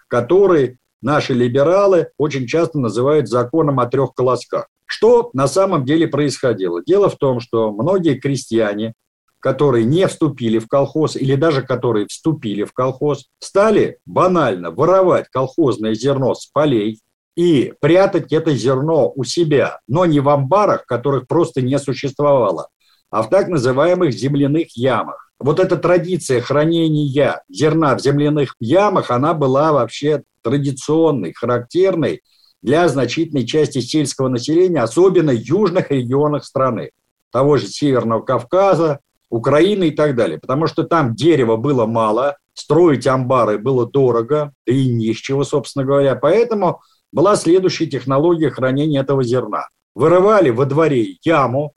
[0.09, 4.69] который наши либералы очень часто называют законом о трех колосках.
[4.87, 6.83] Что на самом деле происходило?
[6.85, 8.95] Дело в том, что многие крестьяне,
[9.41, 15.95] которые не вступили в колхоз или даже которые вступили в колхоз, стали банально воровать колхозное
[15.95, 17.01] зерно с полей
[17.37, 22.69] и прятать это зерно у себя, но не в амбарах, которых просто не существовало,
[23.11, 25.31] а в так называемых земляных ямах.
[25.39, 32.23] Вот эта традиция хранения зерна в земляных ямах, она была вообще традиционной, характерной
[32.63, 36.91] для значительной части сельского населения, особенно южных регионах страны,
[37.31, 40.39] того же Северного Кавказа, Украины и так далее.
[40.39, 45.85] Потому что там дерева было мало, строить амбары было дорого, и ни с чего, собственно
[45.85, 46.15] говоря.
[46.15, 46.81] Поэтому
[47.13, 49.69] была следующая технология хранения этого зерна.
[49.95, 51.75] Вырывали во дворе яму,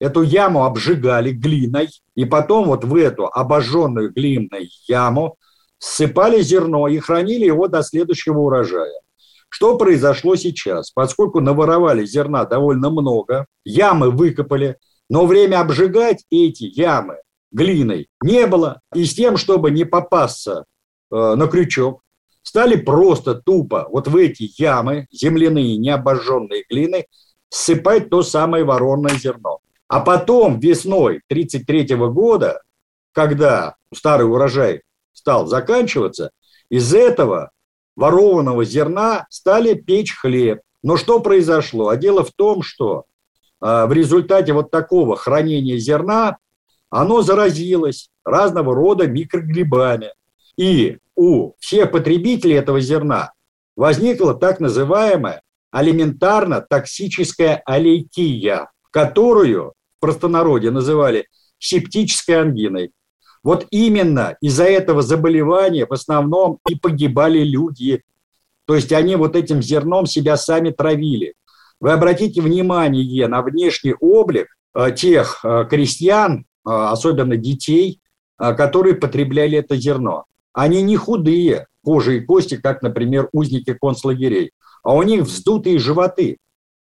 [0.00, 5.36] Эту яму обжигали глиной, и потом вот в эту обожженную глиной яму
[5.78, 9.00] ссыпали зерно и хранили его до следующего урожая.
[9.50, 10.90] Что произошло сейчас?
[10.90, 14.76] Поскольку наворовали зерна довольно много, ямы выкопали,
[15.10, 17.16] но время обжигать эти ямы
[17.52, 18.80] глиной не было.
[18.94, 20.64] И с тем, чтобы не попасться
[21.10, 22.02] э, на крючок,
[22.42, 27.06] стали просто тупо вот в эти ямы, земляные, необожженные глины,
[27.50, 29.58] ссыпать то самое воронное зерно.
[29.90, 32.62] А потом весной 1933 года,
[33.10, 34.82] когда старый урожай
[35.12, 36.30] стал заканчиваться,
[36.68, 37.50] из этого
[37.96, 40.60] ворованного зерна стали печь хлеб.
[40.84, 41.88] Но что произошло?
[41.88, 43.06] А дело в том, что
[43.60, 46.36] а, в результате вот такого хранения зерна
[46.88, 50.12] оно заразилось разного рода микрогрибами.
[50.56, 53.32] И у всех потребителей этого зерна
[53.74, 61.26] возникла так называемая алиментарно-токсическая аллейкия, которую простонародье называли
[61.58, 62.92] септической ангиной.
[63.42, 68.02] Вот именно из-за этого заболевания в основном и погибали люди.
[68.66, 71.34] То есть они вот этим зерном себя сами травили.
[71.80, 78.00] Вы обратите внимание на внешний облик э, тех э, крестьян, э, особенно детей,
[78.38, 80.24] которые потребляли это зерно.
[80.54, 86.38] Они не худые, кожи и кости, как, например, узники концлагерей, а у них вздутые животы.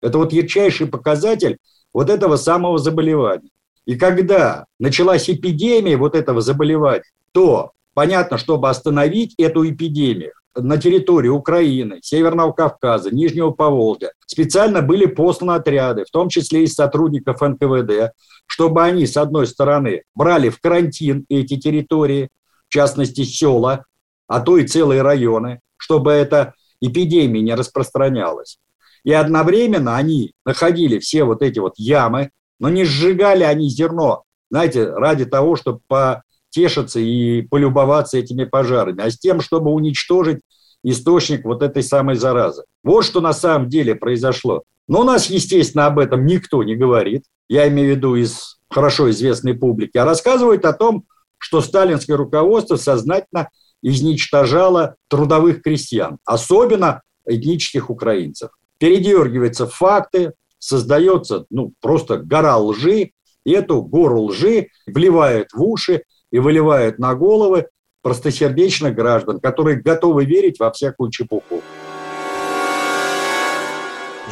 [0.01, 1.57] Это вот ярчайший показатель
[1.93, 3.49] вот этого самого заболевания.
[3.85, 11.29] И когда началась эпидемия вот этого заболевания, то понятно, чтобы остановить эту эпидемию, на территории
[11.29, 18.13] Украины, Северного Кавказа, Нижнего Поволжья специально были посланы отряды, в том числе из сотрудников НКВД,
[18.45, 22.29] чтобы они, с одной стороны, брали в карантин эти территории,
[22.67, 23.85] в частности села,
[24.27, 28.57] а то и целые районы, чтобы эта эпидемия не распространялась.
[29.03, 32.29] И одновременно они находили все вот эти вот ямы,
[32.59, 39.09] но не сжигали они зерно, знаете, ради того, чтобы потешиться и полюбоваться этими пожарами, а
[39.09, 40.41] с тем, чтобы уничтожить
[40.83, 42.63] источник вот этой самой заразы.
[42.83, 44.63] Вот что на самом деле произошло.
[44.87, 47.23] Но у нас, естественно, об этом никто не говорит.
[47.47, 49.97] Я имею в виду из хорошо известной публики.
[49.97, 51.05] А рассказывают о том,
[51.37, 53.49] что сталинское руководство сознательно
[53.81, 58.51] изничтожало трудовых крестьян, особенно этнических украинцев.
[58.81, 63.11] Передергиваются факты, создается ну, просто гора лжи,
[63.45, 66.01] и эту гору лжи вливают в уши
[66.31, 67.67] и выливают на головы
[68.01, 71.61] простосердечных граждан, которые готовы верить во всякую чепуху.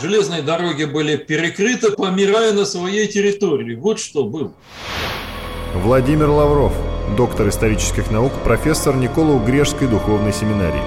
[0.01, 3.75] Железные дороги были перекрыты, помирая на своей территории.
[3.75, 4.51] Вот что было.
[5.75, 6.73] Владимир Лавров,
[7.15, 10.81] доктор исторических наук, профессор Никола Грешской духовной семинарии.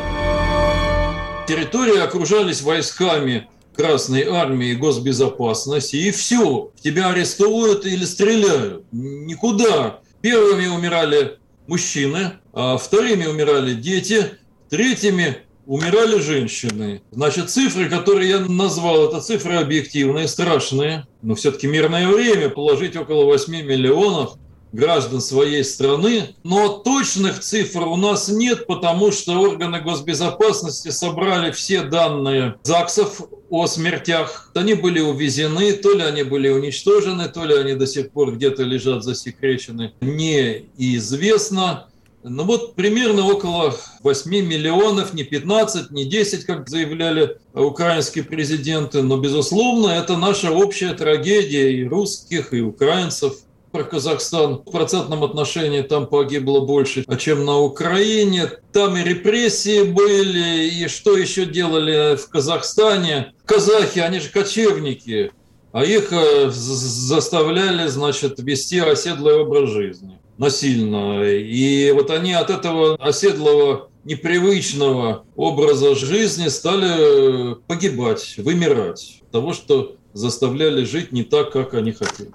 [1.46, 8.84] Территории окружались войсками Красной Армии госбезопасности, и все, тебя арестовывают или стреляют.
[8.92, 10.00] Никуда.
[10.20, 14.32] Первыми умирали мужчины, а вторыми умирали дети,
[14.68, 17.02] третьими умирали женщины.
[17.10, 21.06] Значит, цифры, которые я назвал, это цифры объективные, страшные.
[21.22, 24.36] Но все-таки мирное время положить около 8 миллионов
[24.72, 31.82] граждан своей страны, но точных цифр у нас нет, потому что органы госбезопасности собрали все
[31.82, 34.50] данные ЗАГСов о смертях.
[34.54, 38.62] Они были увезены, то ли они были уничтожены, то ли они до сих пор где-то
[38.62, 41.88] лежат засекречены, неизвестно.
[42.24, 49.16] Ну вот примерно около 8 миллионов, не 15, не 10, как заявляли украинские президенты, но,
[49.16, 53.34] безусловно, это наша общая трагедия и русских, и украинцев–
[53.72, 54.56] про Казахстан.
[54.56, 58.50] В процентном отношении там погибло больше, чем на Украине.
[58.72, 63.32] Там и репрессии были, и что еще делали в Казахстане.
[63.44, 65.32] Казахи, они же кочевники,
[65.72, 71.22] а их э, заставляли, значит, вести оседлый образ жизни насильно.
[71.22, 79.22] И вот они от этого оседлого непривычного образа жизни стали погибать, вымирать.
[79.30, 82.32] Того, что заставляли жить не так, как они хотели.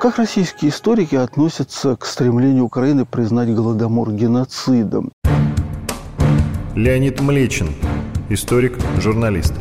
[0.00, 5.12] Как российские историки относятся к стремлению Украины признать Голодомор геноцидом?
[6.74, 7.74] Леонид Млечин,
[8.30, 9.52] историк, журналист.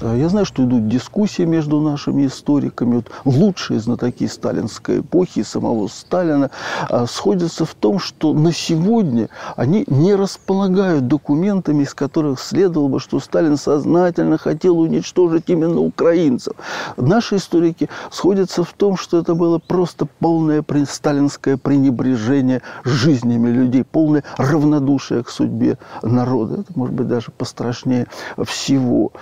[0.00, 2.96] А я знаю, что идут дискуссии между нашими историками.
[2.96, 6.50] Вот лучшие знатоки сталинской эпохи, самого Сталина,
[6.88, 13.00] а, сходятся в том, что на сегодня они не располагают документами, из которых следовало бы,
[13.00, 16.54] что Сталин сознательно хотел уничтожить именно украинцев.
[16.96, 24.22] Наши историки сходятся в том, что это было просто полное сталинское пренебрежение жизнями людей, полное
[24.36, 26.60] равнодушие к судьбе народа.
[26.60, 28.06] Это может быть даже пострашнее
[28.44, 29.12] всего.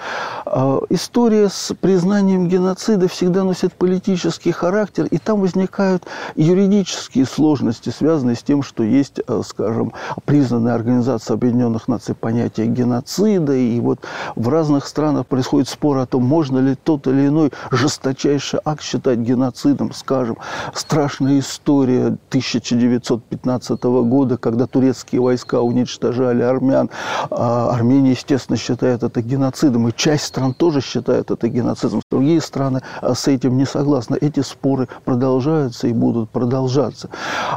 [0.44, 6.04] А, история с признанием геноцида всегда носит политический характер, и там возникают
[6.34, 9.92] юридические сложности, связанные с тем, что есть, э, скажем,
[10.24, 14.00] признанная Организация Объединенных Наций понятие геноцида, и вот
[14.34, 19.18] в разных странах происходит спор о том, можно ли тот или иной жесточайший акт считать
[19.18, 20.38] геноцидом, скажем,
[20.74, 26.90] страшная история 1915 года, когда турецкие войска уничтожали армян.
[27.30, 32.02] А Армения, естественно, считает это геноцидом, и часть стран тоже считает это геноцидом.
[32.10, 34.16] Другие страны а, с этим не согласны.
[34.20, 37.10] Эти споры продолжаются и будут продолжаться.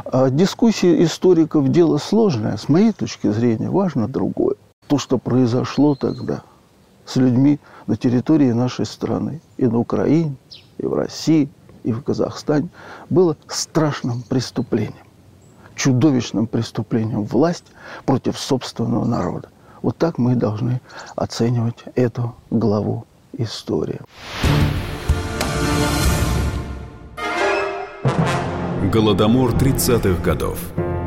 [0.04, 2.56] А, дискуссии историков– дело сложное.
[2.56, 4.56] С моей точки зрения важно другое.
[4.86, 6.42] То, что произошло тогда
[7.04, 10.36] с людьми на территории нашей страны, и на Украине,
[10.78, 11.48] и в России,
[11.82, 12.68] и в Казахстане,
[13.08, 15.06] было страшным преступлением
[15.80, 17.64] чудовищным преступлением власть
[18.04, 19.48] против собственного народа.
[19.82, 20.80] Вот так мы должны
[21.16, 23.06] оценивать эту главу
[23.36, 24.00] истории.
[28.92, 30.58] Голодомор 30-х годов.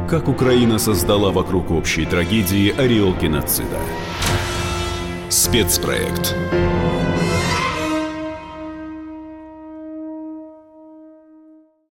[0.10, 3.80] Как Украина создала вокруг общей трагедии ореол геноцида.
[5.30, 6.36] Спецпроект.